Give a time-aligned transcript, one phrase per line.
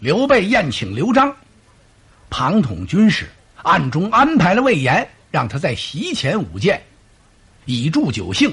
[0.00, 1.36] 刘备宴请刘璋，
[2.30, 3.28] 庞统军师
[3.62, 6.82] 暗中安排了魏延，让他在席前舞剑，
[7.66, 8.50] 以助酒兴。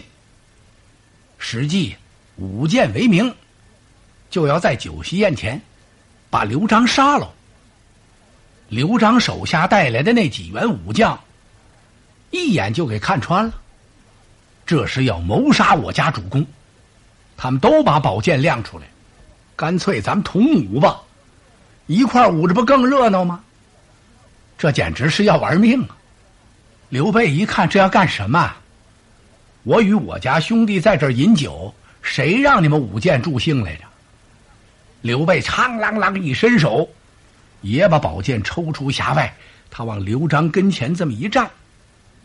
[1.38, 1.96] 实际
[2.36, 3.34] 舞剑为名，
[4.30, 5.60] 就要在酒席宴前
[6.30, 7.34] 把刘璋杀了。
[8.68, 11.18] 刘璋手下带来的那几员武将，
[12.30, 13.54] 一眼就给看穿了，
[14.66, 16.46] 这是要谋杀我家主公。
[17.38, 18.86] 他们都把宝剑亮出来，
[19.56, 21.00] 干脆咱们同舞吧。
[21.88, 23.42] 一块舞着不更热闹吗？
[24.58, 25.96] 这简直是要玩命啊！
[26.90, 28.54] 刘备一看这要干什么？
[29.64, 33.84] 我与我家兄弟在这儿饮酒，谁让你们舞剑助兴来着？
[35.02, 36.90] 刘备苍啷啷一伸手，
[37.62, 39.34] 也把宝剑抽出匣外，
[39.70, 41.50] 他往刘璋跟前这么一站，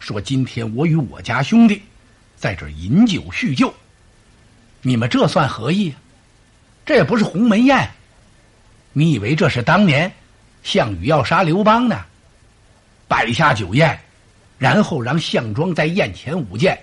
[0.00, 1.82] 说：“今天我与我家兄弟
[2.36, 3.72] 在这儿饮酒叙旧，
[4.80, 5.94] 你们这算何意？
[6.84, 7.88] 这也不是鸿门宴。”
[8.92, 10.12] 你以为这是当年
[10.62, 12.04] 项羽要杀刘邦呢？
[13.08, 13.98] 摆下酒宴，
[14.58, 16.78] 然后让项庄在宴前舞剑。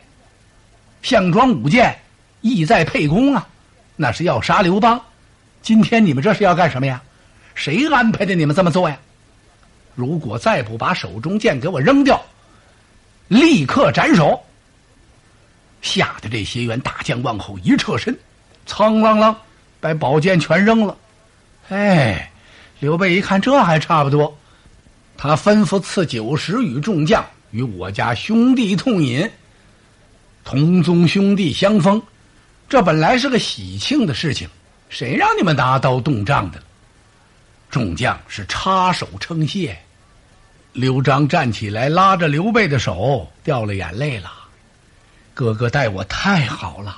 [1.02, 1.98] 项庄舞剑，
[2.42, 3.48] 意在沛公啊，
[3.96, 5.00] 那是要杀刘邦。
[5.62, 7.02] 今天你们这是要干什么呀？
[7.56, 8.98] 谁安排的你们这么做呀？
[9.96, 12.22] 如果再不把手中剑给我扔掉，
[13.28, 14.42] 立刻斩首！
[15.82, 18.18] 吓得这些员大将往后一撤身，
[18.66, 19.36] 苍啷啷
[19.80, 20.98] 把宝剑全扔了。
[21.70, 22.32] 哎，
[22.80, 24.38] 刘备一看这还差不多，
[25.18, 29.30] 他吩咐赐酒食与众将，与我家兄弟痛饮。
[30.44, 32.02] 同宗兄弟相逢，
[32.68, 34.50] 这本来是个喜庆的事情，
[34.90, 36.60] 谁让你们拿刀动仗的？
[37.70, 39.78] 众将是插手称谢。
[40.74, 44.32] 刘璋站起来，拉着刘备的手，掉了眼泪了。
[45.36, 46.98] 哥哥待我太好了，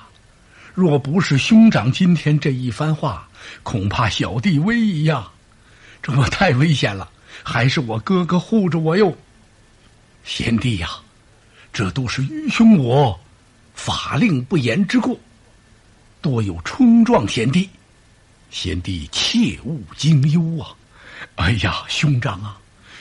[0.73, 3.27] 若不是兄长今天这一番话。
[3.63, 5.27] 恐怕小弟危矣呀！
[6.03, 7.09] 这我太危险了，
[7.41, 9.17] 还是我哥哥护着我哟。
[10.23, 10.87] 贤弟呀，
[11.73, 13.19] 这都是愚兄我
[13.73, 15.19] 法令不严之过，
[16.21, 17.67] 多有冲撞贤弟，
[18.51, 20.69] 贤弟切勿惊忧啊！
[21.37, 22.59] 哎呀，兄长啊，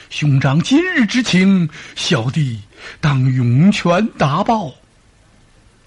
[0.08, 2.62] 兄长今日之情，小弟
[2.98, 4.72] 当涌泉答报。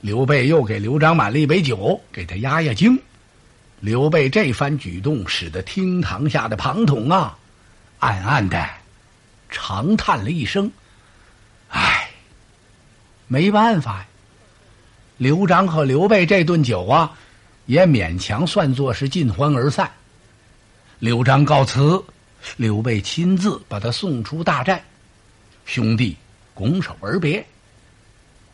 [0.04, 3.00] 刘备又给刘璋满了一杯酒，给他压压惊。
[3.80, 7.38] 刘备这番举动，使得厅堂下的庞统啊，
[8.00, 8.68] 暗暗的
[9.50, 10.70] 长叹了一声
[11.72, 12.10] ：“唉，
[13.28, 14.08] 没办法呀。”
[15.16, 17.10] 刘璋和刘备这顿酒啊，
[17.66, 19.90] 也勉强算作是尽欢而散。
[21.00, 22.04] 刘璋告辞，
[22.58, 24.84] 刘备亲自把他送出大寨，
[25.64, 26.18] 兄弟
[26.54, 27.46] 拱手而别。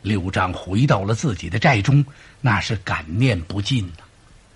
[0.01, 2.05] 刘璋回到了自己的寨中，
[2.41, 4.03] 那是感念不尽呐。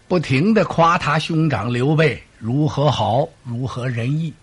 [0.08, 4.34] 不停的夸他兄长刘备如何好，如何仁义。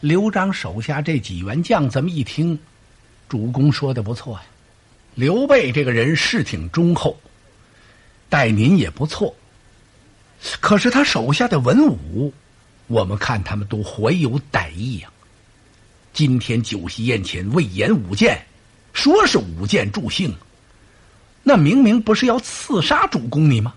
[0.00, 2.58] 刘璋手下这几员将这么一听，
[3.28, 4.42] 主公说的不错呀。
[5.14, 7.18] 刘备这个人是挺忠厚，
[8.28, 9.34] 待您也不错。
[10.60, 12.32] 可是他手下的文武，
[12.86, 15.10] 我们看他们都怀有歹意呀。
[16.12, 18.40] 今天酒席宴前，魏延舞剑，
[18.92, 20.34] 说是舞剑助兴，
[21.42, 23.74] 那明明不是要刺杀主公你吗？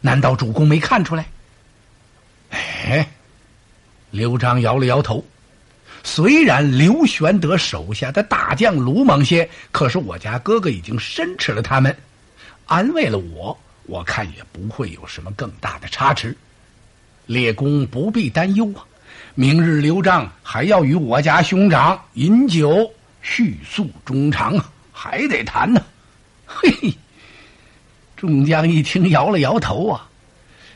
[0.00, 1.26] 难道主公没看出来？
[2.50, 3.08] 哎，
[4.10, 5.24] 刘璋摇了摇头。
[6.02, 11.94] 虽然刘玄德手下的大将鲁莽些，可是我家哥哥已经申斥了他们，
[12.66, 16.36] 安慰了我，我看也不会有什么更大的差池。
[17.26, 18.84] 列公不必担忧啊！
[19.34, 22.90] 明日刘璋还要与我家兄长饮酒
[23.22, 25.82] 叙诉衷肠啊，还得谈呢。
[26.46, 26.94] 嘿。
[28.16, 30.06] 众将一听，摇了摇头啊，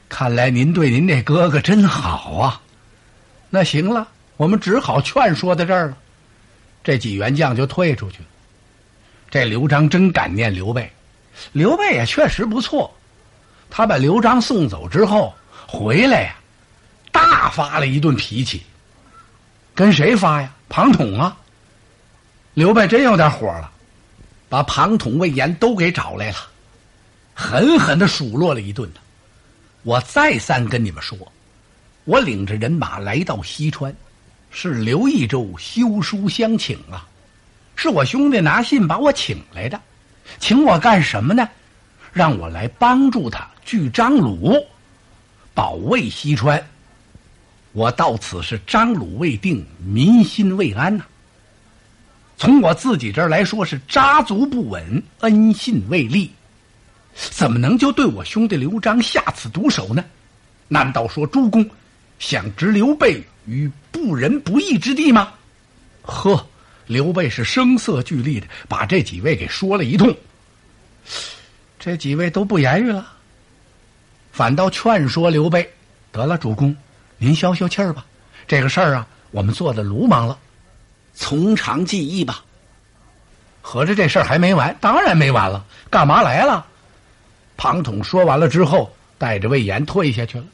[0.08, 2.60] 看来您对您这哥哥真好啊。
[3.50, 5.98] 那行了，我们只好劝说到这儿了。
[6.82, 8.24] 这几员将就退出去了。
[9.30, 10.90] 这刘璋真感念刘备，
[11.52, 12.90] 刘备也确实不错。
[13.68, 15.34] 他把刘璋送走之后
[15.66, 16.36] 回来呀，
[17.12, 18.62] 大发了一顿脾气。
[19.74, 20.50] 跟谁发呀？
[20.70, 21.36] 庞统啊。
[22.54, 23.68] 刘备真有点火了，
[24.48, 26.36] 把庞统、魏延都给找来了。
[27.34, 28.88] 狠狠的数落了一顿。
[29.82, 31.18] 我再三跟你们说，
[32.04, 33.92] 我领着人马来到西川，
[34.50, 37.06] 是刘益州修书相请啊，
[37.74, 39.78] 是我兄弟拿信把我请来的，
[40.38, 41.48] 请我干什么呢？
[42.12, 44.64] 让我来帮助他拒张鲁，
[45.52, 46.64] 保卫西川。
[47.72, 51.04] 我到此是张鲁未定，民心未安呐。
[52.36, 56.30] 从我自己这儿来说，是扎足不稳，恩信未立。
[57.14, 60.04] 怎么能就对我兄弟刘璋下此毒手呢？
[60.66, 61.68] 难道说诸公，
[62.18, 65.32] 想置刘备于不仁不义之地吗？
[66.02, 66.44] 呵，
[66.86, 70.14] 刘备是声色俱厉的把这几位给说了一通。
[71.78, 73.06] 这几位都不言语了，
[74.32, 75.70] 反倒劝说刘备
[76.10, 76.74] ：“得了，主公，
[77.18, 78.04] 您消消气儿吧。
[78.48, 80.38] 这个事儿啊，我们做的鲁莽了，
[81.14, 82.44] 从长计议吧。”
[83.62, 85.64] 合着这事儿还没完，当然没完了。
[85.90, 86.66] 干嘛来了？
[87.56, 90.44] 庞统说完了之后，带着魏延退下去了。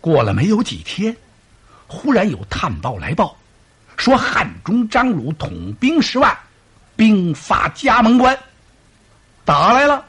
[0.00, 1.14] 过了没有几天，
[1.86, 3.36] 忽然有探报来报，
[3.98, 6.34] 说汉中张鲁统兵十万，
[6.96, 8.38] 兵发加盟关，
[9.44, 10.02] 打来了。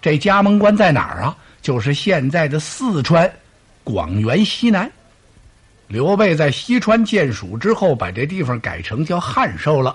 [0.00, 1.36] 这加盟关在哪儿啊？
[1.60, 3.28] 就是现在的四川
[3.82, 4.90] 广元西南。
[5.92, 9.94] 刘备在西川建蜀之后，把这地方改成叫汉寿了。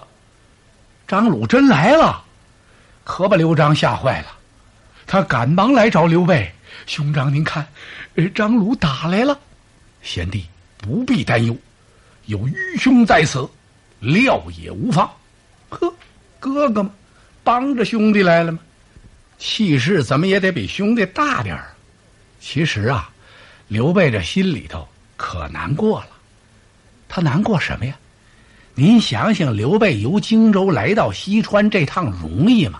[1.08, 2.24] 张鲁真来了，
[3.04, 4.28] 可把刘璋吓坏了。
[5.08, 6.52] 他赶忙来找刘备
[6.86, 7.66] ：“兄长，您看，
[8.36, 9.40] 张鲁打来了。
[10.04, 10.46] 贤弟
[10.78, 11.58] 不必担忧，
[12.28, 13.50] 有愚兄在此，
[14.00, 15.10] 料也无妨。
[15.70, 15.92] 呵，
[16.40, 16.92] 哥哥嘛，
[17.44, 18.60] 帮着兄弟来了吗？
[19.40, 21.74] 气势怎么也得比兄弟大点儿。
[22.40, 23.10] 其实啊，
[23.68, 26.08] 刘备这心里头可难过了。
[27.10, 27.94] 他难过什么呀？
[28.76, 32.80] 您想想，刘备由荆州来到西川这趟容易吗？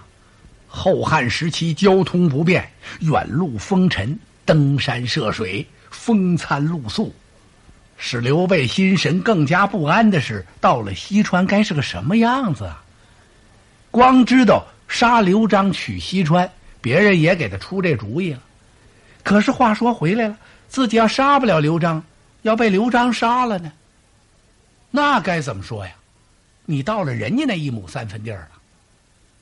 [0.68, 2.70] 后汉时期交通不便，
[3.00, 7.12] 远路风尘，登山涉水，风餐露宿，
[7.98, 12.84] 使刘备心神更加不安的是，到了西川该是个什么样子啊？
[13.90, 16.48] 光知道杀刘璋取西川，
[16.80, 18.40] 别人也给他出这主意了。
[19.24, 20.38] 可是话说回来了，
[20.68, 22.04] 自己要杀不了刘璋，
[22.48, 23.72] 要被刘璋杀了呢？
[24.90, 25.92] 那该怎么说呀？
[26.66, 28.52] 你到了人家那一亩三分地儿了。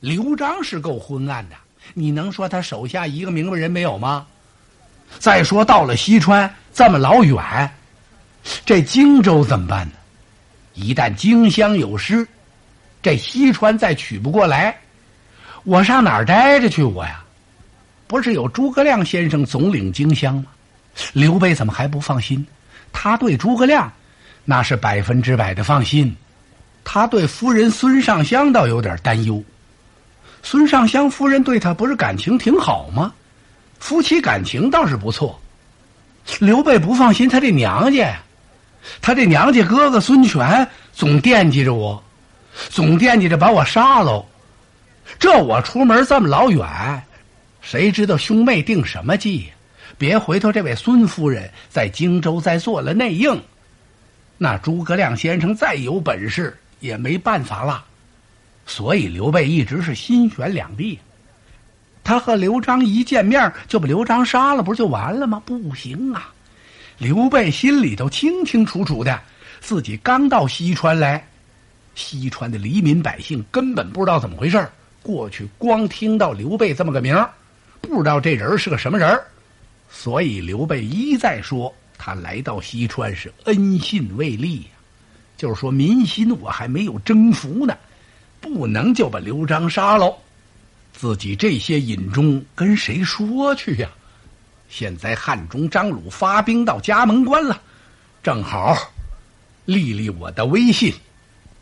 [0.00, 1.56] 刘璋是够昏暗的，
[1.94, 4.26] 你能说他手下一个明白人没有吗？
[5.20, 7.70] 再说到了西川这么老远，
[8.64, 9.92] 这荆州怎么办呢？
[10.74, 12.26] 一旦荆襄有失，
[13.00, 14.76] 这西川再取不过来，
[15.62, 16.82] 我上哪儿待着去？
[16.82, 17.24] 我呀，
[18.08, 20.46] 不是有诸葛亮先生总领荆襄吗？
[21.12, 22.44] 刘备怎么还不放心？
[22.98, 23.92] 他对诸葛亮
[24.46, 26.16] 那是百分之百的放心，
[26.82, 29.44] 他对夫人孙尚香倒有点担忧。
[30.42, 33.12] 孙尚香夫人对他不是感情挺好吗？
[33.78, 35.38] 夫妻感情倒是不错。
[36.38, 38.22] 刘备不放心他这娘家呀，
[39.02, 42.02] 他这娘家哥哥孙权总惦记着我，
[42.70, 44.24] 总惦记着把我杀喽。
[45.18, 46.66] 这我出门这么老远，
[47.60, 49.55] 谁知道兄妹定什么计呀？
[49.98, 53.40] 别回头这位孙夫人在荆州再做了内应，
[54.38, 57.84] 那诸葛亮先生再有本事也没办法了。
[58.66, 60.98] 所以刘备一直是心悬两地，
[62.02, 65.40] 他和刘璋一见面就把刘璋杀了，不是就完了吗？
[65.46, 66.32] 不行啊！
[66.98, 69.20] 刘备心里头清清楚楚的，
[69.60, 71.26] 自己刚到西川来，
[71.94, 74.68] 西川的黎民百姓根本不知道怎么回事
[75.02, 77.16] 过去光听到刘备这么个名
[77.80, 79.18] 不知道这人是个什么人
[79.98, 84.68] 所以刘备一再说他来到西川是恩信未立呀，
[85.38, 87.74] 就是说民心我还没有征服呢。
[88.40, 90.14] 不能就把刘璋杀喽，
[90.92, 93.90] 自己这些隐忠跟谁说去呀？
[94.68, 97.60] 现在汉中张鲁发兵到加盟关了，
[98.22, 98.76] 正好
[99.64, 100.92] 立立我的威信。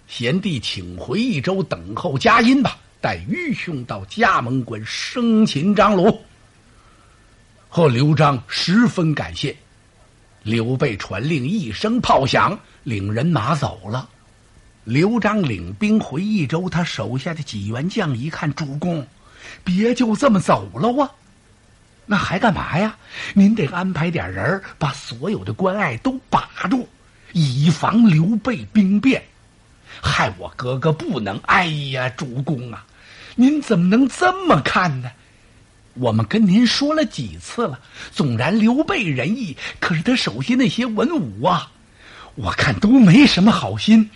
[0.08, 2.76] 贤弟，请回益州等候佳音吧。
[3.00, 6.20] 待愚兄到加盟关生擒张鲁。
[7.76, 9.56] 和刘璋十分感谢。
[10.44, 14.08] 刘备传令，一声炮响，领人马走了。
[14.84, 19.04] 刘璋领兵回益州，他手下的几员将一看，主公，
[19.64, 21.10] 别就这么走了哇？
[22.06, 22.96] 那还干嘛呀？
[23.34, 26.88] 您得安排点人，把所有的关隘都把住，
[27.32, 29.20] 以防刘备兵变。
[30.00, 31.36] 害我哥哥不能！
[31.46, 32.86] 哎呀，主公啊，
[33.34, 35.10] 您怎么能这么看呢？
[35.94, 37.80] 我们跟您说了几次了，
[38.12, 41.70] 纵然刘备仁义，可是他手下那些文武啊，
[42.34, 44.10] 我看都没什么好心。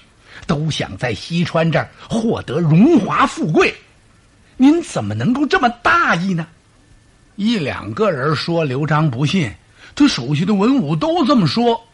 [0.47, 3.75] 都想在西川这儿获得荣华富贵，
[4.57, 6.47] 您怎么能够这么大意呢？
[7.35, 9.53] 一两个人说刘璋不信，
[9.95, 11.85] 他手下的文武都这么说，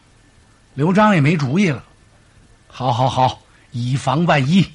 [0.75, 1.83] 刘璋也没主意了。
[2.67, 4.65] 好好好，以防万一，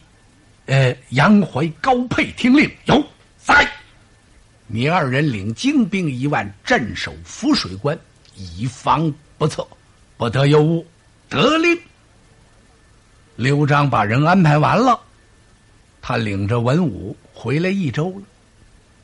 [0.67, 3.02] 呃，杨怀、高沛听令，有
[3.38, 3.67] 在。
[4.73, 7.99] 你二人领精兵一万，镇守浮水关，
[8.37, 9.67] 以防不测，
[10.17, 10.87] 不得有误。
[11.29, 11.77] 得令。
[13.35, 15.00] 刘璋把人安排完了，
[16.00, 18.23] 他领着文武回来益州了。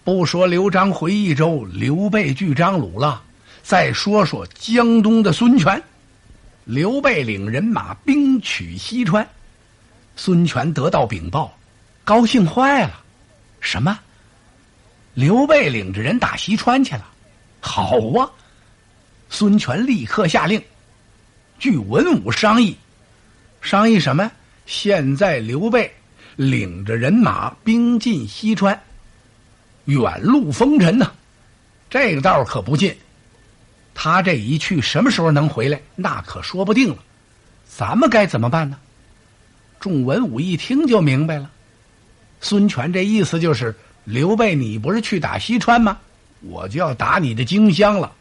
[0.05, 3.21] 不说刘璋回益州，刘备拒张鲁了，
[3.65, 5.83] 再说说江东的孙权。
[6.65, 9.29] 刘备领人马兵取西川，
[10.15, 11.53] 孙权得到禀报，
[12.05, 13.03] 高兴坏了。
[13.61, 13.99] 什么？
[15.17, 17.07] 刘备领着人打西川去了？
[17.59, 18.29] 好啊！
[19.31, 20.63] 孙权立刻下令，
[21.59, 22.77] 据文武商议，
[23.63, 24.31] 商议什么？
[24.67, 25.91] 现在刘备
[26.37, 28.79] 领着人马兵进西川，
[29.87, 31.11] 远路风尘呐，
[31.89, 32.95] 这个道可不近。
[33.95, 35.81] 他这一去，什么时候能回来？
[35.95, 36.99] 那可说不定了。
[37.65, 38.79] 咱们该怎么办呢？
[39.81, 41.51] 众文武一听就明白了。
[42.43, 43.75] 孙权这意思就是：
[44.07, 45.99] 刘备，你不是去打西川吗？
[46.41, 48.13] 我就要打你的荆襄了。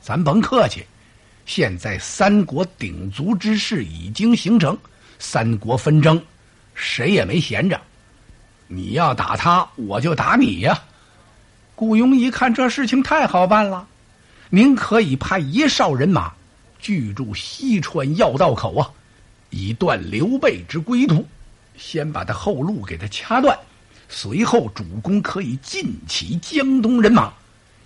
[0.00, 0.82] 咱甭客气，
[1.44, 4.76] 现在三国鼎足之势已经形成，
[5.18, 6.18] 三国纷争，
[6.74, 7.78] 谁也没闲着。
[8.66, 10.82] 你要打他，我就打你呀。
[11.74, 13.86] 顾雍一看，这事情太好办了。
[14.48, 16.32] 您可以派一哨人马，
[16.78, 18.90] 居住西川要道口啊，
[19.50, 21.28] 以断刘备之归途。
[21.76, 23.58] 先把他后路给他掐断，
[24.12, 27.32] 随后主公可以尽起江东人马，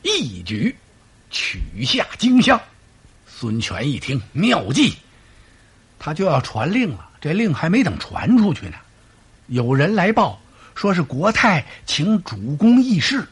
[0.02, 0.74] 一举
[1.30, 2.58] 取下荆襄。
[3.28, 4.96] 孙权一听妙计，
[5.98, 7.10] 他就要传令了。
[7.20, 8.76] 这令还没等传出去呢，
[9.48, 10.40] 有人来报，
[10.74, 13.28] 说是国泰请主公议事。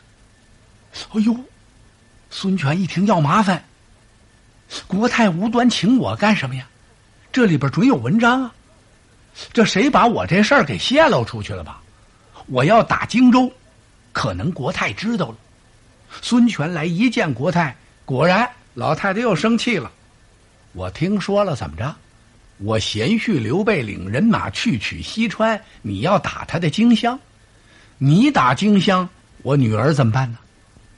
[1.15, 1.35] 哎呦！
[2.31, 3.65] 孙权一听要麻烦，
[4.87, 6.67] 国泰无端请我干什么呀？
[7.33, 8.55] 这里边准有文章啊！
[9.53, 11.82] 这谁把我这事儿给泄露出去了吧？
[12.53, 13.51] 我要打荆州，
[14.13, 15.37] 可能国泰知道了。
[16.21, 19.91] 孙权来一见国泰，果然老太太又生气了。
[20.75, 21.97] 我听说了，怎么着？
[22.59, 27.19] 我贤婿刘备领人马去取西川，你要打他的荆襄？
[27.97, 29.09] 你打荆襄，
[29.41, 30.37] 我女儿怎么办呢？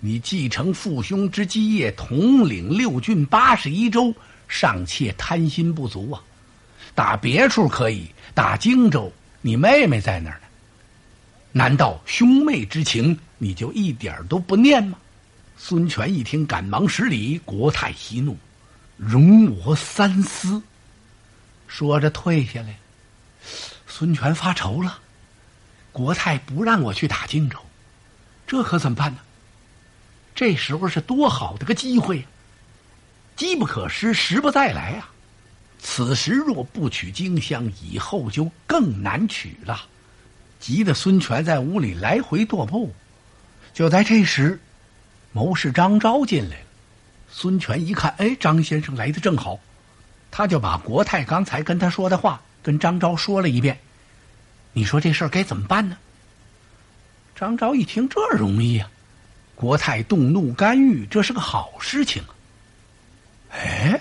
[0.01, 4.13] 你继承父兄之基业，统领六郡八十一州，
[4.49, 6.21] 尚且贪心不足啊！
[6.97, 10.41] 打别处可以，打荆州，你妹妹在那儿。
[11.57, 14.99] 难道兄妹之情你就一点都不念吗？
[15.57, 17.39] 孙权一听，赶忙施礼。
[17.45, 18.37] 国泰息怒，
[18.97, 20.61] 容我三思。
[21.69, 22.77] 说着退下来。
[23.87, 24.99] 孙权发愁了，
[25.93, 27.57] 国泰不让我去打荆州，
[28.49, 29.21] 这可怎么办呢？
[30.35, 32.27] 这时候是多好的个机会，
[33.37, 35.09] 机不可失，时不再来啊！
[35.79, 39.87] 此时若不取荆襄，以后就更难取了。
[40.65, 42.95] 急得孙权在屋里来回踱步。
[43.75, 44.59] 就在这时，
[45.31, 46.67] 谋士张昭进来了。
[47.29, 49.61] 孙权一看，哎，张先生来的正好，
[50.31, 53.79] 他就把国泰刚才跟他说的话跟张昭说了一遍。
[54.73, 55.99] 你说这事儿该怎么办呢？
[57.37, 58.89] 张昭一听，这容易呀。
[59.55, 62.33] 国泰动怒干预，这是个好事情啊！
[63.51, 64.01] 哎，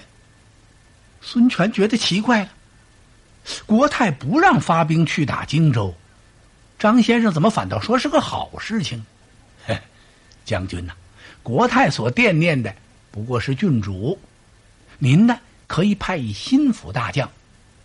[1.20, 2.50] 孙权觉得奇怪了，
[3.66, 5.94] 国泰不让发兵去打荆州，
[6.84, 9.06] 张先生怎么反倒说是个好事情？
[10.44, 10.92] 将军呐，
[11.42, 12.76] 国泰所惦念的
[13.10, 14.20] 不过是郡主，
[14.98, 17.32] 您呢可以派一心腹大将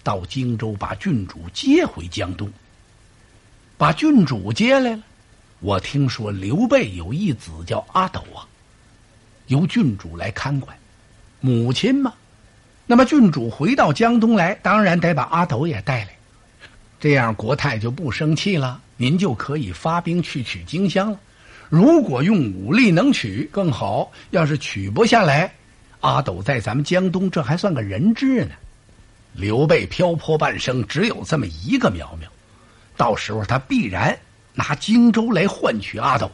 [0.03, 2.51] 到荆州，把郡主接回江东，
[3.77, 5.03] 把郡主接来了。
[5.61, 8.43] 我听说刘备有一子叫阿斗啊，
[9.47, 10.77] 由郡主来看管，
[11.39, 12.13] 母亲嘛。
[12.85, 16.18] 那么郡主回到江东来，当然得把阿斗也带来，
[17.01, 18.81] 这样国泰就不生气了。
[18.97, 21.21] 您就可以发兵去取荆襄了。
[21.69, 25.55] 如果用武力能取更好，要是取不下来，
[26.01, 28.51] 阿斗在咱们江东这还算个人质呢。
[29.35, 32.29] 刘备漂泊半生，只有这么一个苗苗，
[32.97, 34.19] 到时候他必然。
[34.55, 36.29] 拿荆州来换取阿斗，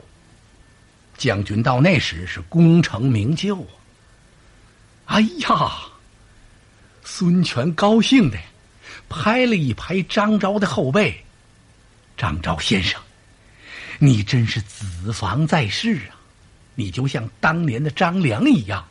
[1.18, 3.68] 将军到那时是功成名就啊！
[5.04, 5.72] 哎呀，
[7.04, 8.38] 孙权高兴的
[9.08, 11.24] 拍了一拍张昭的后背
[12.16, 13.00] ：“张昭先生，
[13.98, 16.16] 你真是子房在世啊！
[16.74, 18.84] 你就像当年的张良一样，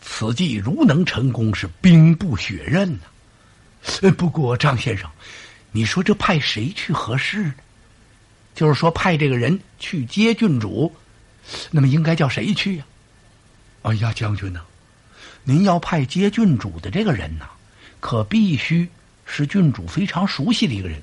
[0.00, 4.10] 此计如能成功，是兵不血刃呐。
[4.12, 5.08] 不过张先生，
[5.72, 7.54] 你说这派谁去合适呢？”
[8.52, 10.92] 就是说，派这个人去接郡主，
[11.70, 12.84] 那么应该叫谁去呀？
[13.82, 14.60] 哎呀，将军呐，
[15.44, 17.46] 您要派接郡主的这个人呐，
[18.00, 18.88] 可必须
[19.30, 21.00] 是郡主非常熟悉的一个人。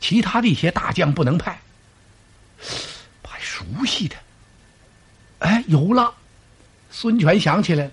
[0.00, 1.60] 其他的一些大将不能派，
[3.22, 4.16] 派熟悉的。
[5.38, 6.12] 哎，有了！
[6.90, 7.90] 孙权想起来了，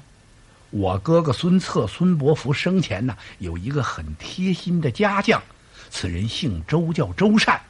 [0.71, 5.41] 我哥哥孙策、孙伯符生前呢，有一个很贴心的家将，
[5.89, 7.61] 此人姓周，叫周善。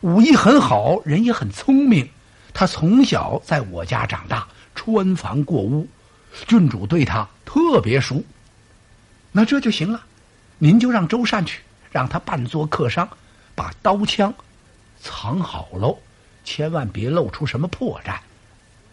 [0.00, 2.08] 武艺很好，人也很聪明。
[2.54, 5.86] 他从小在我家长大，穿房过屋，
[6.46, 8.24] 郡主对他特别熟。
[9.30, 10.04] 那这就行了，
[10.58, 13.08] 您就让周善去，让他扮作客商，
[13.54, 14.34] 把刀枪
[15.00, 15.96] 藏好喽，
[16.44, 18.16] 千万别露出什么破绽。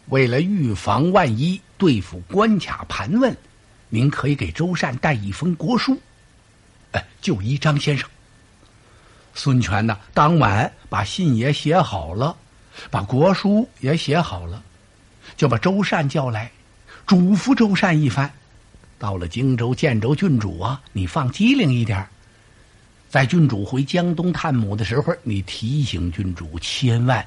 [0.10, 3.36] 为了预防万一，对付关卡盘问，
[3.90, 6.00] 您可以给周善带一封国书，
[6.92, 8.08] 哎，就依张先生。
[9.34, 12.38] 孙权呢，当晚把信也写好了，
[12.92, 14.64] 把国书也写好了，
[15.36, 16.52] 就把周善叫来，
[17.08, 18.32] 嘱咐周善一番。
[19.06, 22.04] 到了荆州见着郡主啊，你放机灵一点
[23.08, 27.24] 在郡主回江东探母的时候，你提醒郡主千万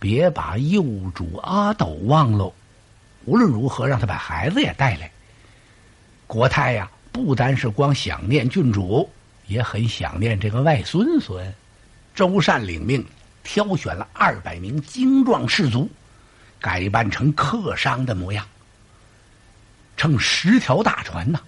[0.00, 0.82] 别把幼
[1.14, 2.52] 主阿斗忘喽。
[3.24, 5.08] 无论如何，让他把孩子也带来。
[6.26, 9.08] 国泰呀，不单是光想念郡主。
[9.46, 11.54] 也很想念这个外孙孙，
[12.16, 13.06] 周善领命，
[13.44, 15.88] 挑选了二百名精壮士卒，
[16.58, 18.44] 改扮成客商的模样，
[20.02, 21.38] 乘十条大船呐，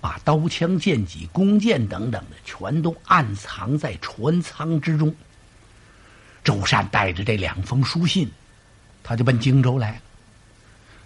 [0.00, 5.12] 把刀枪剑戟弓箭等等的全都暗藏在船舱之中。
[6.44, 8.30] 周善带着这两封书信，
[9.02, 9.96] 他就奔荆州来了。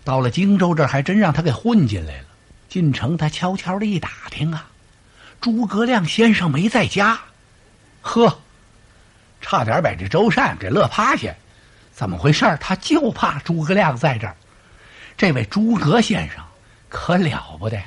[0.05, 2.27] 到了荆州这儿，还真让他给混进来了。
[2.69, 4.69] 进城，他悄悄的一打听啊。
[5.41, 7.19] 诸葛亮先生没在家，
[8.03, 8.39] 呵，
[9.41, 11.35] 差点把这周善给乐趴下。
[11.95, 14.37] 怎么回事他就怕诸葛亮在这儿。
[15.17, 16.45] 这位诸葛先生
[16.91, 17.83] 可了不得，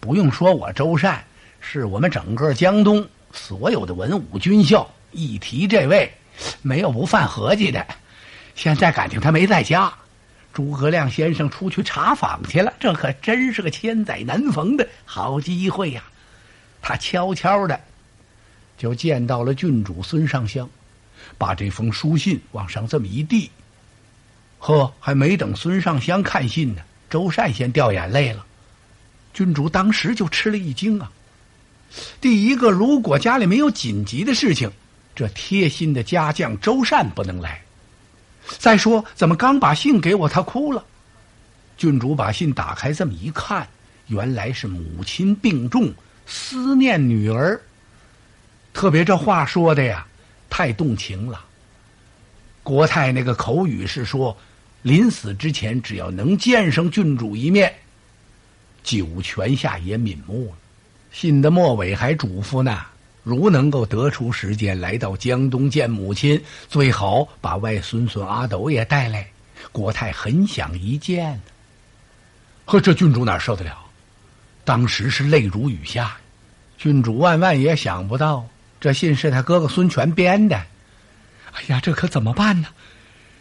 [0.00, 1.22] 不用说，我周善
[1.60, 6.10] 是我们整个江东所有的文武军校一提这位，
[6.62, 7.86] 没有不犯合计的。
[8.54, 9.92] 现在感情他没在家，
[10.52, 16.02] 诸葛亮先生出去查访去了，这可真是个千载难逢的好机会呀！
[16.80, 17.78] 他悄悄的
[18.78, 20.70] 就见到了郡主孙尚香，
[21.36, 23.50] 把这封书信往上这么一递，
[24.58, 28.46] 呵，还没等孙尚香看信呢，周善先掉眼泪了。
[29.34, 31.10] 郡主当时就吃了一惊啊！
[32.20, 34.70] 第一个，如果家里没有紧急的事情，
[35.14, 37.60] 这贴心的家将周善不能来。
[38.58, 40.84] 再说，怎么刚把信给我，他哭了？
[41.76, 43.66] 郡主把信打开，这么一看，
[44.06, 45.92] 原来是母亲病重。
[46.26, 47.60] 思念女儿，
[48.72, 50.06] 特别这话说的呀，
[50.48, 51.44] 太动情了。
[52.62, 54.36] 国泰那个口语是说，
[54.82, 57.72] 临死之前只要能见上郡主一面，
[58.82, 60.56] 九泉下也瞑目了。
[61.12, 62.86] 信的末尾还嘱咐呢，
[63.22, 69.28] 如能够得出时间来到江东见母亲，最好把外孙孙阿斗也带来。
[69.72, 71.38] 国泰很想一见
[72.64, 73.76] 呵这郡主哪受得了？
[74.64, 76.16] 当时是泪如雨下。
[76.78, 78.48] 郡主万万也想不到，
[78.80, 80.56] 这信是他哥哥孙权编的。
[81.52, 82.68] 哎呀，这可怎么办呢？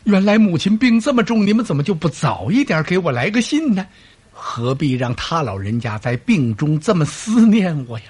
[0.05, 3.85] 原来母亲病这么重，你们怎么就不早一点给我来个信呢？
[4.31, 8.05] 何必让他老人家在病中这么思念我呀？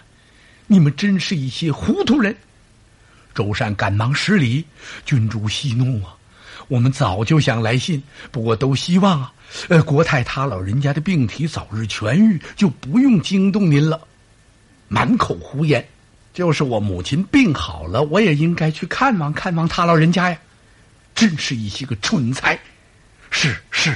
[0.67, 2.36] 你们真是一些糊涂人！
[3.34, 4.63] 周善赶忙施礼，
[5.06, 6.15] 郡主息怒啊！
[6.67, 9.34] 我们早就想来信，不过都希望啊，
[9.69, 13.99] 呃，国泰他老人家的病体早日痊愈，就不用惊动您了。
[14.88, 15.84] 满口胡言，
[16.34, 20.38] 就是我母亲病好了，我也应该去看望看望他老人家呀！
[21.19, 22.58] 真是一些个蠢材。
[23.29, 23.93] 是是，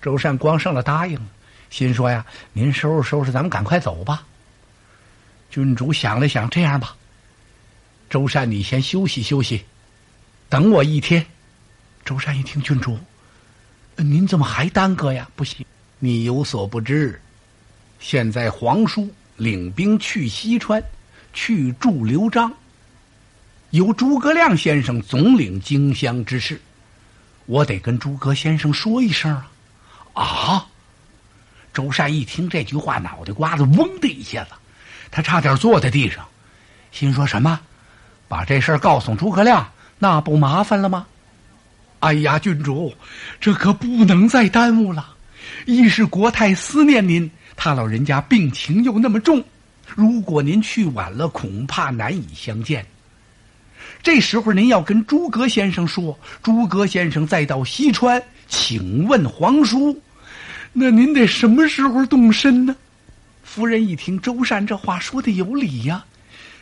[0.00, 1.20] 周善光上了答应，
[1.68, 4.26] 心说呀：“您收拾收拾，咱们赶快走吧。”
[5.52, 6.96] 郡主想了想，这样吧，
[8.08, 9.62] 周善你先休息休息，
[10.48, 11.26] 等我一天。
[12.02, 12.98] 周善一听，郡主，
[13.96, 15.28] 您怎么还耽搁呀？
[15.36, 15.66] 不行，
[15.98, 17.20] 你有所不知，
[18.00, 19.12] 现在皇叔。
[19.36, 20.82] 领兵去西川，
[21.32, 22.52] 去助刘璋。
[23.70, 26.60] 由诸葛亮先生总领荆襄之事，
[27.44, 29.30] 我得跟诸葛先生说一声
[30.14, 30.22] 啊！
[30.22, 30.66] 啊！
[31.74, 34.50] 周善一听这句话，脑袋瓜子嗡的一下子，
[35.10, 36.26] 他差点坐在地上，
[36.92, 37.60] 心说什么？
[38.26, 41.06] 把这事儿告诉诸葛亮，那不麻烦了吗？
[42.00, 42.94] 哎呀，郡主，
[43.38, 45.14] 这可不能再耽误了。
[45.66, 47.30] 一是国太思念您。
[47.54, 49.44] 他老人家病情又那么重，
[49.94, 52.86] 如果您去晚了，恐怕难以相见。
[54.02, 60.00] 这时候您要跟诸葛先生说，诸葛先生再到西川请问皇叔，
[60.72, 62.74] 那您得什么时候动身呢？
[63.42, 66.04] 夫人一听周善这话说的有理呀，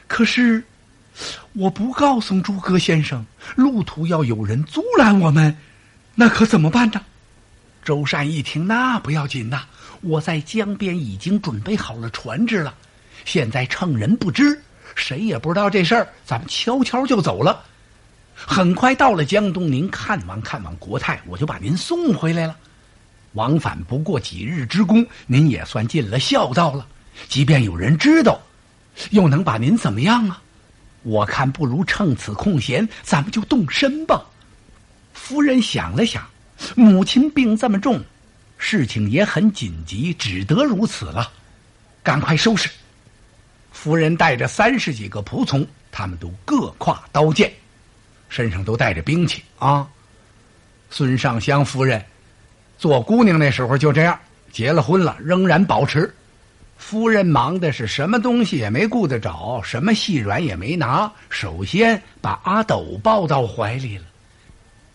[0.07, 0.63] 可是
[1.53, 5.57] 我不告诉诸葛先生，路途要有人阻拦我们，
[6.15, 7.01] 那可怎么办呢？
[7.85, 9.65] 周善一听，那不要紧呐。
[10.01, 12.75] 我在江边已经准备好了船只了，
[13.25, 14.61] 现在趁人不知，
[14.97, 17.65] 谁也不知道这事儿，咱们悄悄就走了。
[18.35, 22.57] 很快到了江东，您看望看望国泰，我就把您送回来了。
[23.35, 26.87] 往返不过几日之功，您也算尽了孝道了。
[27.29, 28.41] 即便有人知道，
[29.11, 30.43] 又能把您怎么样啊？
[31.03, 34.25] 我看不如趁此空闲，咱们就动身吧。
[35.13, 36.27] 夫人想了想，
[36.75, 38.03] 母亲病这么重，
[38.59, 41.31] 事情也很紧急，只得如此了。
[42.03, 42.69] 赶快收拾。
[43.77, 47.53] 夫人带着三十几个仆从，他们都各挎刀剑，
[48.31, 49.87] 身上都带着兵器啊。
[50.91, 52.03] 孙尚香夫人
[52.79, 54.19] 做姑娘那时候就这样，
[54.51, 56.13] 结了婚了仍然保持。
[56.79, 64.05] 夫人忙的是什么东西也没顾得着，什么细软也没拿，首先把阿斗抱到怀里了。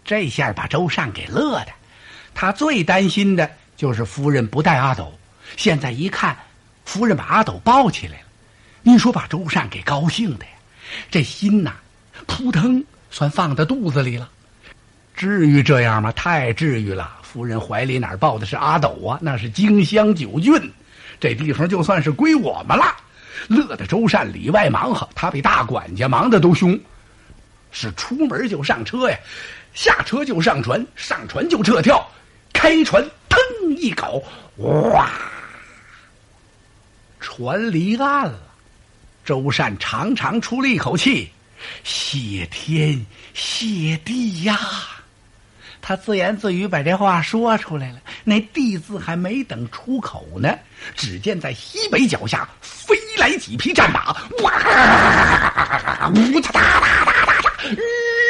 [0.03, 1.71] 这下把周善给乐的，
[2.33, 5.13] 他最担心的就是夫人不带阿斗。
[5.55, 6.35] 现在一看，
[6.83, 8.25] 夫人把阿斗抱起来了，
[8.83, 10.51] 你说把周善给高兴的呀，
[11.09, 11.73] 这心呐，
[12.25, 14.29] 扑腾算放到肚子里了。
[15.15, 16.11] 至于这样吗？
[16.13, 17.17] 太至于了。
[17.21, 19.19] 夫人怀里哪抱的是阿斗啊？
[19.21, 20.53] 那是荆襄九郡，
[21.19, 22.95] 这地方就算是归我们了。
[23.47, 26.77] 乐得周善里外忙活，他比大管家忙的都凶。
[27.71, 29.17] 是出门就上车呀。
[29.73, 32.05] 下车就上船，上船就撤跳，
[32.51, 33.39] 开船腾
[33.77, 34.21] 一搞，
[34.57, 35.09] 哇！
[37.21, 38.50] 船离岸了。
[39.31, 41.31] 周善长长出了一口气，
[41.85, 44.59] 谢天谢地呀！
[45.81, 48.01] 他自言自语把这话说出来了。
[48.25, 50.53] 那“地”字还没等出口呢，
[50.97, 54.11] 只见在西北脚下飞来几匹战马，
[54.43, 56.11] 哇！
[56.13, 57.53] 呜哒哒哒哒哒哒，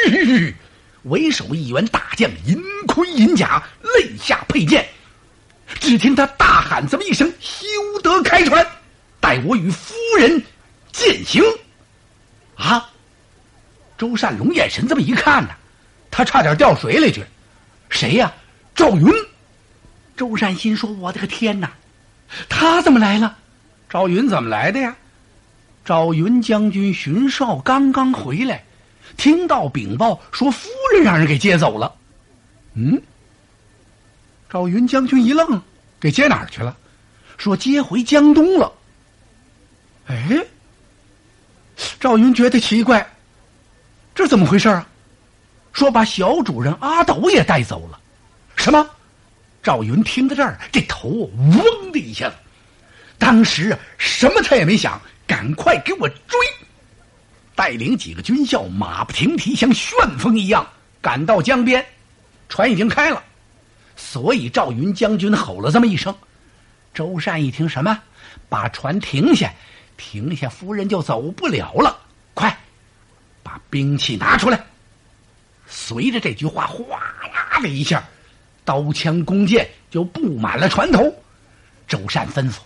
[0.06, 0.54] 吁！
[1.02, 4.86] 为首一员大将，银盔银甲，肋下佩剑。
[5.80, 7.66] 只听他大喊这么一声：“休
[8.04, 8.64] 得开船，
[9.18, 10.40] 待我与夫人
[10.92, 11.42] 践行。”
[12.56, 12.90] 啊！
[13.98, 15.50] 周善龙眼神这么一看呢，
[16.10, 17.24] 他差点掉水里去。
[17.88, 18.32] 谁呀？
[18.74, 19.06] 赵云。
[20.16, 21.72] 周善心说：“我的个天哪，
[22.48, 23.36] 他怎么来了？
[23.88, 24.96] 赵云怎么来的呀？”
[25.84, 28.64] 赵云将军巡哨刚刚回来。
[29.16, 31.94] 听到禀报说夫人让人给接走了，
[32.74, 33.02] 嗯，
[34.48, 35.60] 赵云将军一愣，
[36.00, 36.76] 给接哪儿去了？
[37.36, 38.72] 说接回江东了。
[40.06, 40.46] 哎，
[41.98, 43.06] 赵云觉得奇怪，
[44.14, 44.86] 这怎么回事啊？
[45.72, 47.98] 说把小主人阿斗也带走了，
[48.56, 48.86] 什么？
[49.62, 52.34] 赵云听到这儿，这头嗡的一下子，
[53.16, 56.38] 当时啊，什么他也没想，赶快给我追。
[57.54, 60.66] 带领几个军校，马不停蹄，像旋风一样
[61.00, 61.84] 赶到江边。
[62.48, 63.22] 船已经开了，
[63.96, 66.14] 所以赵云将军吼了这么一声。
[66.92, 67.98] 周善一听，什么？
[68.48, 69.50] 把船停下，
[70.02, 71.96] 停下，夫人就走不了了。
[72.34, 72.58] 快，
[73.40, 74.60] 把兵器拿出来。
[75.68, 76.98] 随着这句话，哗
[77.32, 78.02] 啦的一下，
[78.64, 81.14] 刀枪弓箭就布满了船头。
[81.86, 82.56] 周善吩咐：“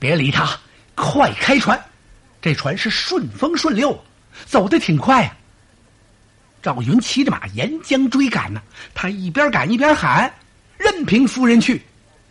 [0.00, 0.58] 别理他，
[0.96, 1.80] 快开船。”
[2.42, 3.96] 这船是顺风顺溜。
[4.46, 5.36] 走得挺快呀。
[6.62, 8.60] 赵云骑着马沿江追赶呢，
[8.94, 10.32] 他一边赶一边喊
[10.76, 11.80] ：“任凭夫人去。”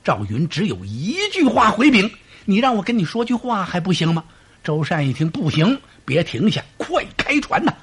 [0.03, 2.11] 赵云只有一句话回禀
[2.45, 4.23] ：“你让我跟你说句话还不行吗？”
[4.63, 7.73] 周善一听不行，别停下，快开船呐！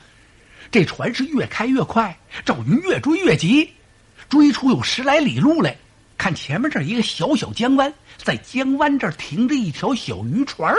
[0.71, 3.73] 这船是越开越快，赵云越追越急，
[4.29, 5.77] 追出有十来里路来，
[6.19, 10.75] 看前面这一个小小江湾，在江湾这儿停着一条小渔船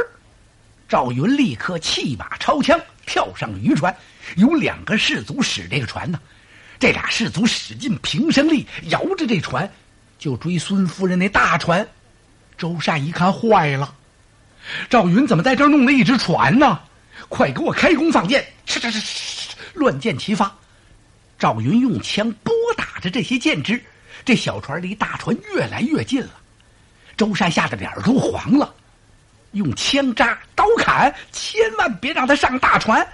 [0.87, 2.79] 赵云立刻弃马抄枪。
[3.09, 3.95] 跳上渔船，
[4.35, 6.19] 有两个士卒使这个船呢。
[6.77, 9.71] 这俩士卒使尽平生力，摇着这船
[10.19, 11.87] 就追孙夫人那大船。
[12.57, 13.95] 周善一看坏了，
[14.89, 16.79] 赵云怎么在这儿弄了一只船呢？
[17.29, 18.45] 快给我开弓放箭！
[18.65, 20.53] 哧哧哧，乱箭齐发。
[21.37, 23.83] 赵云用枪拨打着这些箭支，
[24.23, 26.31] 这小船离大船越来越近了。
[27.15, 28.73] 周善吓得脸都黄了。
[29.51, 33.05] 用枪扎、刀砍，千万别让他上大船。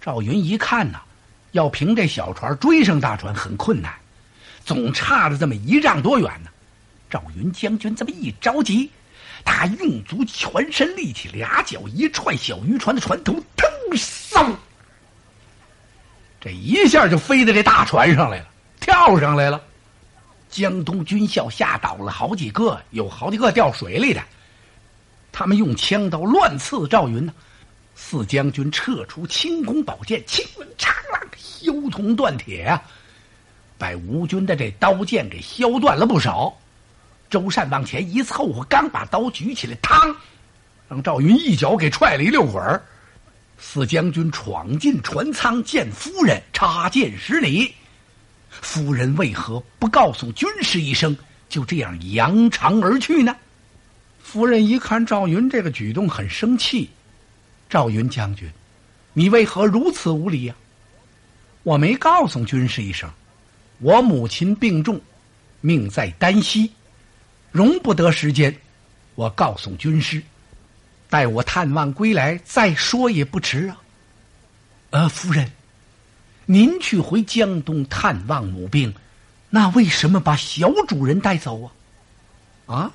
[0.00, 1.00] 赵云一看呐，
[1.52, 3.92] 要凭这小船追上大船很困难，
[4.64, 6.50] 总差了这么一丈多远呢。
[7.08, 8.90] 赵云将军这么一着急，
[9.46, 14.54] 他用足全身力气，俩脚一踹小渔船的船头，腾嗖，
[16.40, 18.48] 这一下就飞到这大船上来了，
[18.80, 19.62] 跳上来了。
[20.50, 24.20] 江东军校吓倒了好几个，有好几个掉水里的。
[25.32, 27.32] 他们用枪刀乱刺赵云呢，
[27.94, 30.44] 四将军撤出轻弓宝剑，轻
[30.76, 32.82] 嘡嘡，削铜断铁啊，
[33.78, 36.54] 把吴军的这刀剑给削断了不少。
[37.28, 40.14] 周善往前一凑合，刚把刀举起来，嘡，
[40.88, 42.82] 让赵云一脚给踹了一溜滚儿。
[43.58, 47.74] 四将军闯进船舱，见夫人，插剑施礼。
[48.50, 51.16] 夫人为何不告诉军师一声？
[51.48, 53.34] 就这样扬长而去呢？
[54.20, 56.90] 夫人一看赵云这个举动，很生气。
[57.68, 58.48] 赵云将军，
[59.12, 60.54] 你为何如此无礼呀？
[61.62, 63.10] 我没告诉军师一声，
[63.78, 65.00] 我母亲病重，
[65.60, 66.70] 命在旦夕，
[67.52, 68.54] 容不得时间。
[69.14, 70.22] 我告诉军师，
[71.08, 73.78] 待我探望归来再说也不迟啊。
[74.90, 75.50] 呃，夫人，
[76.44, 78.94] 您去回江东探望母病，
[79.50, 81.72] 那为什么把小主人带走啊？
[82.66, 82.90] 啊？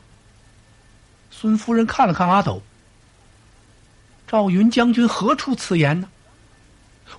[1.32, 2.62] 孙夫人看了看阿斗，
[4.28, 6.08] 赵云将军何出此言呢？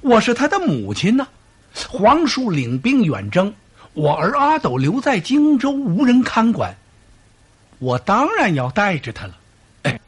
[0.01, 1.27] 我是他的母亲呢。
[1.89, 3.53] 皇叔领兵远征，
[3.95, 6.77] 我儿阿斗留在荆州，无人看管，
[7.83, 9.37] 我当然要带着他了。
[9.83, 10.01] 哎，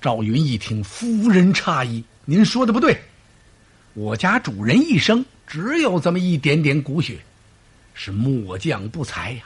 [0.00, 3.02] 赵云一听，夫人诧异：“您说的不对，
[3.94, 7.18] 我家主人一生只有这么一点点骨血，
[7.94, 9.42] 是末将不才呀，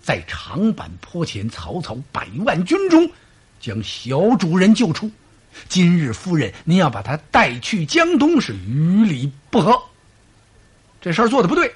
[0.00, 3.10] 在长坂坡前，曹操百万军中。”
[3.58, 5.10] 将小主人救出，
[5.68, 9.76] 今日夫人，您要把他带去江东，是于理不合。
[11.00, 11.74] 这事儿做的不对。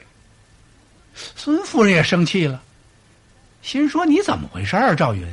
[1.14, 2.62] 孙夫人也生气了，
[3.64, 5.27] 心说：“你怎么回事儿，赵云？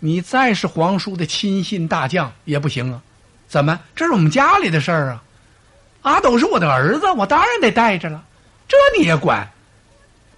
[0.00, 3.00] 你再是皇叔的亲信大将也不行啊！
[3.46, 3.78] 怎么？
[3.94, 5.22] 这是我们家里的事儿啊！
[6.02, 8.24] 阿斗是我的儿子，我当然得带着了。
[8.66, 9.48] 这你也管？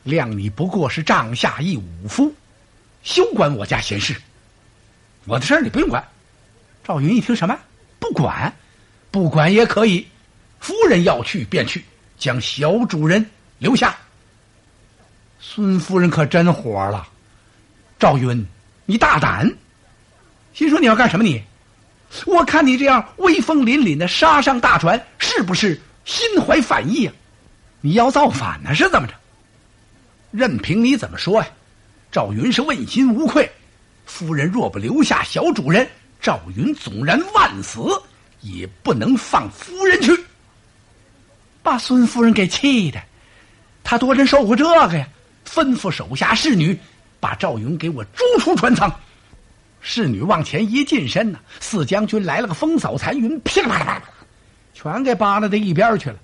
[0.04, 2.30] 谅你不过是帐下一武夫，
[3.02, 4.14] 休管我家闲事。”
[5.24, 6.06] 我的事儿你不用管。
[6.84, 7.58] 赵云一听什么？
[7.98, 8.54] 不管，
[9.10, 10.06] 不管也可以。
[10.60, 11.82] 夫人要去便去，
[12.18, 13.24] 将小主人
[13.58, 13.96] 留下。
[15.40, 17.08] 孙夫人可真火了。
[17.98, 18.46] 赵云，
[18.86, 19.50] 你大胆！
[20.52, 21.22] 心说你要干什么？
[21.22, 21.42] 你，
[22.26, 27.14] 我看你这样威风凛凛的杀上大船，是不是心怀反意啊？
[27.80, 28.74] 你要造反呢？
[28.74, 29.14] 是怎么着？
[30.30, 31.48] 任凭你怎么说呀，
[32.10, 33.50] 赵云是问心无愧。
[34.06, 35.88] 夫人若不留下小主人，
[36.20, 37.80] 赵云纵然万死，
[38.40, 40.12] 也不能放夫人去。
[41.62, 43.00] 把孙夫人给气的，
[43.82, 45.08] 他多真受过这个呀！
[45.48, 46.78] 吩咐手下侍女，
[47.24, 48.94] 把赵云给我逐出船舱。
[49.80, 54.02] 侍女往前一近身呢，四将军来了个风扫残云，噼里啪啦啪啦，
[54.74, 56.16] 全给扒拉到一边去了。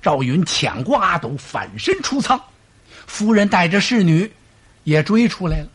[0.00, 2.40] 赵云抢过阿斗，反身出舱，
[3.06, 4.32] 夫人带着侍女
[4.84, 5.68] 也追出来了。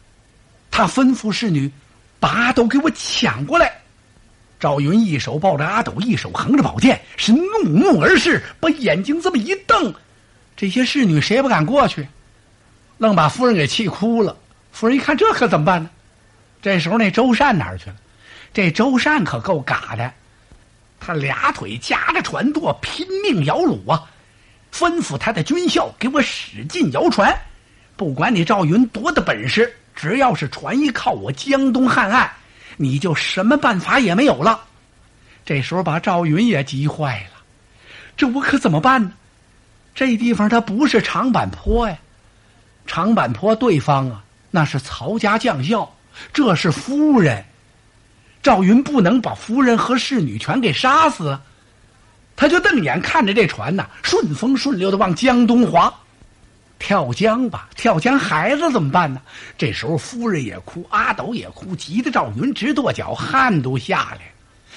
[0.72, 1.72] 他吩咐侍女，
[2.20, 3.72] 把阿斗给我抢过来。
[4.60, 9.94] 赵云一手抱着阿斗，一手横着宝剑，是怒目而视，把眼睛这么一瞪。
[10.58, 12.08] 这些侍女谁也不敢过去，
[12.98, 14.36] 愣把夫人给气哭了。
[14.72, 15.90] 夫人一看，这可怎么办呢？
[16.62, 17.96] 这时候那周善哪儿去了？
[18.54, 20.12] 这周善可够嘎的，
[21.00, 24.04] 他俩腿夹着船舵，拼命摇橹啊！
[24.72, 27.36] 吩咐他的军校给我使劲摇船，
[27.96, 29.72] 不管你赵云多大本事。
[29.96, 32.32] 只要是船一靠我江东汉岸，
[32.78, 34.60] 你就什么办法也没有了。
[35.46, 37.42] 这时候把赵云也急坏了，
[38.18, 39.12] 这我可怎么办呢？
[39.94, 41.96] 这地方它不是长坂坡呀，
[42.86, 45.90] 长坂坡对方啊，那是曹家将校，
[46.34, 47.44] 这是夫人。
[48.42, 51.40] 赵云不能把夫人和侍女全给杀死，
[52.36, 55.94] 他就瞪眼看着这船呐，顺风顺流的往江东划。
[56.80, 58.20] 跳江吧，跳江！
[58.20, 59.22] 孩子怎么办呢？
[59.58, 64.20] 这时候夫人也哭，阿斗也哭，急得赵云直跺脚，汗都下来。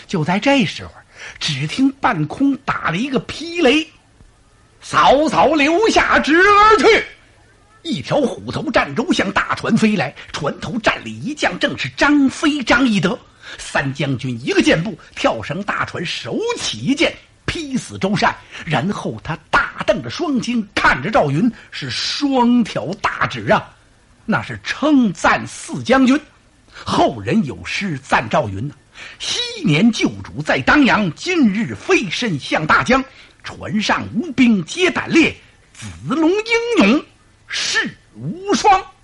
[0.06, 0.92] 就在这时候，
[1.40, 3.84] 只听半空打了一个霹雷，
[4.80, 7.04] 嫂嫂留下侄儿去。
[7.86, 13.16] 一条虎头战舟向大船飞来，船头站立一将，正是张飞、张翼德
[13.58, 14.36] 三将军。
[14.42, 17.14] 一个箭步跳上大船，手起一剑。
[17.46, 23.72] 劈死周善，然后他大瞪着双睛看着赵云，是双挑大指啊，
[24.24, 26.20] 那是称赞四将军。
[26.84, 28.74] 后人有诗赞赵云呢：
[29.20, 33.02] 昔年旧主在当阳，今日飞身向大江。
[33.44, 35.32] 船上无兵皆胆烈，
[35.72, 37.04] 子龙英勇
[37.46, 38.95] 世无双。